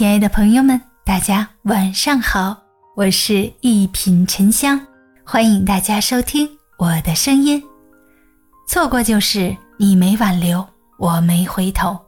[0.00, 2.56] 亲爱的朋友们，大家晚上好，
[2.96, 4.80] 我是一品沉香，
[5.26, 7.62] 欢迎大家收听我的声音。
[8.66, 10.66] 错过就是你没挽留，
[10.96, 12.00] 我没回头。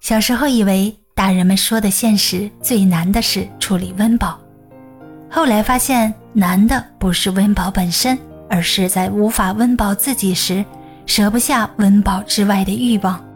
[0.00, 4.36] 小时候以为大人们说的现实最难的是处理温饱，
[5.30, 8.18] 后来发现难的不是温饱本身，
[8.50, 10.64] 而是在无法温饱自己时，
[11.06, 13.27] 舍不下温饱之外的欲望。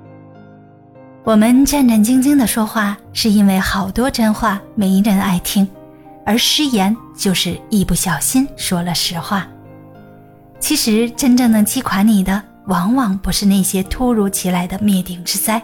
[1.25, 5.67] 我们战战兢兢地说话，是因为好多真话没人爱听，
[6.27, 9.47] 而失言就是一不小心说了实话。
[10.59, 15.63] 其实，真正能击垮你的，往往不是那些突如其来的灭顶之灾，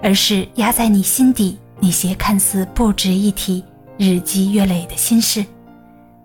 [0.00, 3.64] 而是压在你心底那些看似不值一提、
[3.98, 5.44] 日积月累的心事，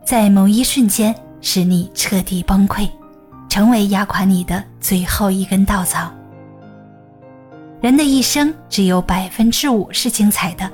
[0.06, 2.88] 在某一瞬间使你彻底崩溃，
[3.50, 6.12] 成为压垮你的最后一根稻草。
[7.82, 10.70] 人的一生只有百分之五是精彩的，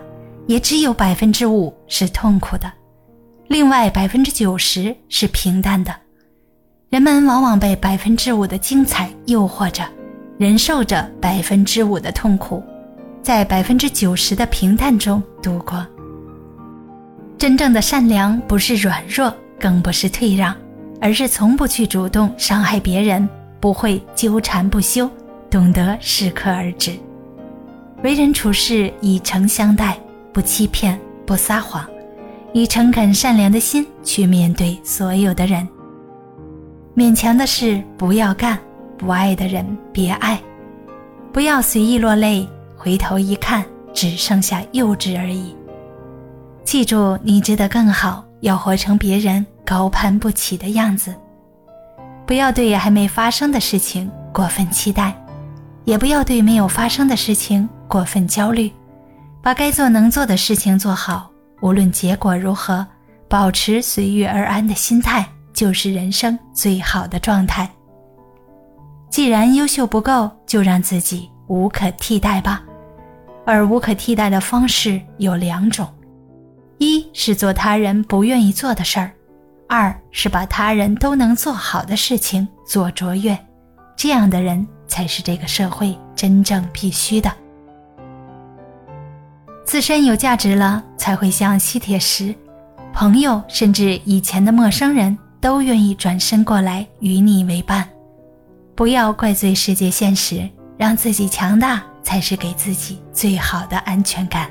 [0.48, 2.71] 也只有百分之五是痛苦的，
[3.48, 5.94] 另外百分之九十是平淡的。
[6.90, 9.84] 人们往往被百分之五的精彩诱惑着，
[10.40, 12.63] 忍受着百分之五的痛苦，
[13.22, 15.85] 在百分之九十的平淡中度过。
[17.38, 20.55] 真正的善良不是软弱，更不是退让，
[20.99, 23.27] 而是从不去主动伤害别人，
[23.60, 25.07] 不会纠缠不休。
[25.55, 26.91] 懂得适可而止，
[28.03, 29.98] 为人处事以诚相待，
[30.34, 31.89] 不欺骗，不撒谎，
[32.51, 35.65] 以诚恳善良的心去面对所有的人。
[36.93, 38.59] 勉强的事不要干，
[38.98, 40.37] 不爱的人别爱，
[41.31, 42.45] 不要随意落泪，
[42.76, 45.55] 回头一看只剩下幼稚而已。
[46.65, 51.15] 记住，你值得更好，要活成别人高攀不起的样子。
[52.26, 55.15] 不要对还没发生的事情过分期待。
[55.86, 58.72] 也不要对没有发生的事情过分焦虑，
[59.41, 61.30] 把该做能做的事情做好，
[61.62, 62.86] 无论结果如何，
[63.30, 67.69] 保持随遇而安的心态，就是人生最好的状态。
[69.12, 72.63] 既然优秀不够，就让自己无可替代吧。
[73.45, 75.88] 而无可替代的方式有两种：
[76.79, 79.12] 一是做他人不愿意做的事儿，
[79.69, 83.38] 二是把他人都能做好的事情做卓越。
[83.95, 84.68] 这样的人。
[84.95, 87.29] 才是这个社会真正必须的。
[89.66, 92.33] 自身有价值了，才会像吸铁石，
[92.94, 97.85] 朋友甚至以前的陌生人都愿意转身过来与你为伴。
[98.73, 104.50] 不要怪罪世界现实，让自己强大才是给自己最好的安全感。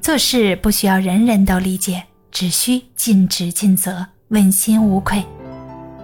[0.00, 5.22] 做事不需要人人都理解，只需尽职尽责，问心无愧；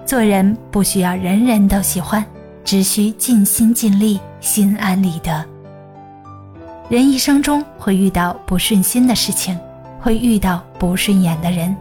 [0.05, 2.23] 做人不需要人人都喜欢。
[2.65, 5.45] 只需尽心尽力，心安理得。
[6.89, 9.59] 人一生中会遇到不顺心的事情，
[10.01, 11.75] 会遇到不顺眼的人。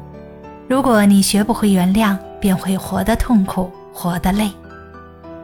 [0.67, 4.49] 如果你学不会原谅，便会活得痛苦，活得累。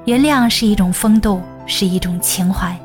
[0.06, 2.80] 原谅是一种风度，是一种情怀，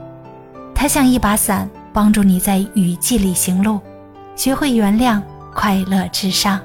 [0.74, 3.78] 它像一把伞，帮助你在雨季里行路。
[4.34, 5.22] 学会原谅，
[5.54, 6.58] 快乐至上。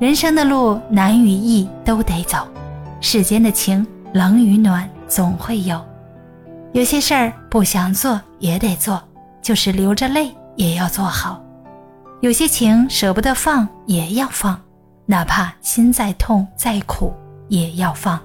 [0.00, 2.38] 人生的路难与易都得走，
[3.00, 3.86] 世间的情。
[4.12, 5.84] 冷与暖总会有，
[6.72, 9.02] 有些事儿不想做也得做，
[9.42, 11.38] 就是流着泪也要做好；
[12.20, 14.58] 有些情舍不得放也要放，
[15.04, 17.12] 哪怕心再痛再苦
[17.48, 18.20] 也要放。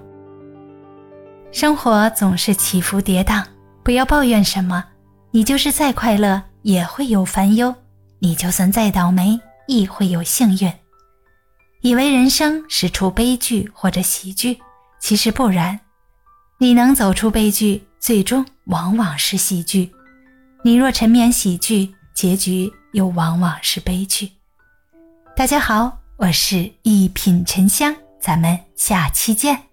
[1.51, 3.43] 生活总是起伏跌宕，
[3.83, 4.83] 不要抱怨什么，
[5.31, 7.75] 你就是再快乐也会有烦忧，
[8.19, 9.37] 你就算再倒霉
[9.67, 10.71] 亦会有幸运。
[11.81, 14.57] 以为人生是出悲剧或者喜剧。
[15.01, 15.79] 其实不然，
[16.59, 19.89] 你能走出悲剧，最终往往是喜剧；
[20.63, 24.31] 你若沉湎喜剧，结局又往往是悲剧。
[25.35, 29.70] 大家好，我是一品沉香，咱们下期见。